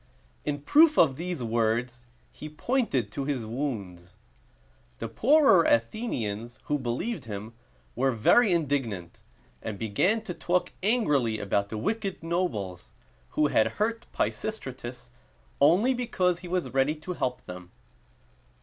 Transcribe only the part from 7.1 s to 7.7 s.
him,